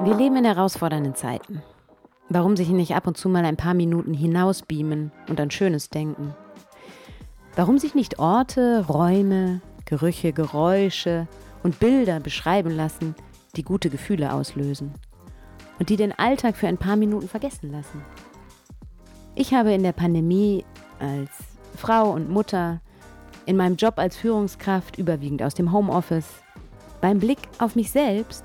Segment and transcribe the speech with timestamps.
[0.00, 1.60] Wir leben in herausfordernden Zeiten.
[2.28, 6.34] Warum sich nicht ab und zu mal ein paar Minuten hinausbeamen und an Schönes denken?
[7.56, 11.26] Warum sich nicht Orte, Räume, Gerüche, Geräusche
[11.64, 13.16] und Bilder beschreiben lassen,
[13.56, 14.94] die gute Gefühle auslösen
[15.80, 18.04] und die den Alltag für ein paar Minuten vergessen lassen?
[19.34, 20.64] Ich habe in der Pandemie
[21.00, 21.30] als
[21.76, 22.80] Frau und Mutter,
[23.46, 26.28] in meinem Job als Führungskraft überwiegend aus dem Homeoffice,
[27.00, 28.44] beim Blick auf mich selbst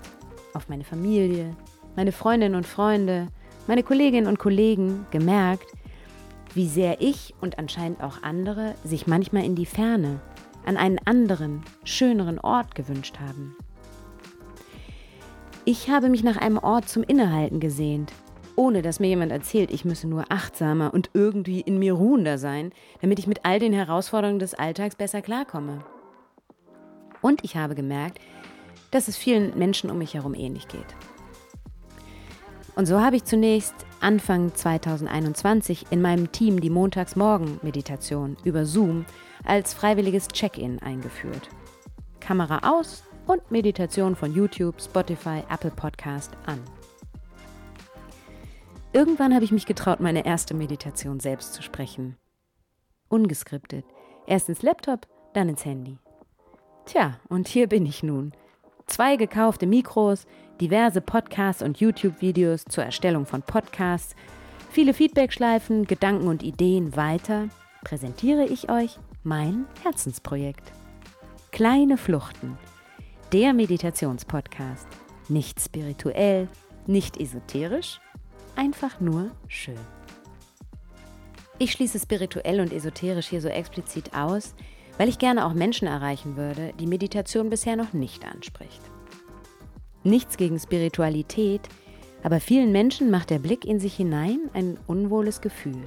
[0.56, 1.56] auf meine Familie,
[1.96, 3.28] meine Freundinnen und Freunde,
[3.68, 5.68] meine Kolleginnen und Kollegen gemerkt,
[6.54, 10.20] wie sehr ich und anscheinend auch andere sich manchmal in die Ferne,
[10.66, 13.56] an einen anderen, schöneren Ort gewünscht haben.
[15.66, 18.12] Ich habe mich nach einem Ort zum Innehalten gesehnt,
[18.56, 22.72] ohne dass mir jemand erzählt, ich müsse nur achtsamer und irgendwie in mir ruhender sein,
[23.02, 25.80] damit ich mit all den Herausforderungen des Alltags besser klarkomme.
[27.22, 28.20] Und ich habe gemerkt,
[28.94, 30.86] dass es vielen Menschen um mich herum ähnlich geht.
[32.76, 39.06] Und so habe ich zunächst Anfang 2021 in meinem Team die Montagsmorgen-Meditation über Zoom
[39.44, 41.50] als freiwilliges Check-in eingeführt.
[42.20, 46.60] Kamera aus und Meditation von YouTube, Spotify, Apple Podcast an.
[48.92, 52.18] Irgendwann habe ich mich getraut, meine erste Meditation selbst zu sprechen.
[53.10, 53.86] Ungeskriptet.
[54.28, 55.98] Erst ins Laptop, dann ins Handy.
[56.86, 58.34] Tja, und hier bin ich nun
[58.86, 60.26] zwei gekaufte Mikros,
[60.62, 64.16] diverse Podcasts und YouTube-Videos zur Erstellung von Podcasts,
[64.72, 67.50] viele Feedbackschleifen, Gedanken und Ideen weiter,
[67.84, 70.72] präsentiere ich euch mein Herzensprojekt.
[71.52, 72.58] Kleine Fluchten,
[73.32, 74.88] der Meditationspodcast.
[75.30, 76.48] Nicht spirituell,
[76.86, 78.00] nicht esoterisch,
[78.56, 79.80] einfach nur schön.
[81.60, 84.54] Ich schließe spirituell und esoterisch hier so explizit aus,
[84.98, 88.82] weil ich gerne auch Menschen erreichen würde, die Meditation bisher noch nicht anspricht.
[90.04, 91.62] Nichts gegen Spiritualität,
[92.24, 95.84] aber vielen Menschen macht der Blick in sich hinein ein unwohles Gefühl.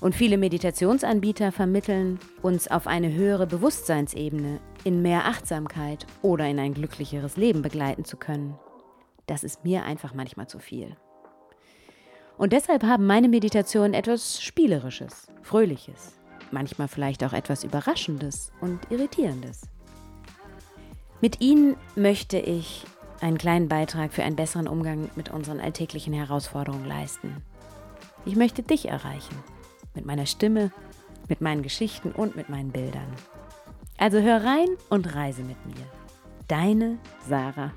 [0.00, 6.72] Und viele Meditationsanbieter vermitteln uns auf eine höhere Bewusstseinsebene, in mehr Achtsamkeit oder in ein
[6.72, 8.58] glücklicheres Leben begleiten zu können.
[9.26, 10.96] Das ist mir einfach manchmal zu viel.
[12.38, 16.19] Und deshalb haben meine Meditationen etwas Spielerisches, Fröhliches,
[16.52, 19.62] manchmal vielleicht auch etwas Überraschendes und Irritierendes.
[21.20, 22.84] Mit Ihnen möchte ich
[23.20, 27.42] einen kleinen Beitrag für einen besseren Umgang mit unseren alltäglichen Herausforderungen leisten.
[28.24, 29.36] Ich möchte dich erreichen.
[29.94, 30.70] Mit meiner Stimme,
[31.28, 33.06] mit meinen Geschichten und mit meinen Bildern.
[33.98, 35.84] Also hör rein und reise mit mir.
[36.48, 37.72] Deine Sarah.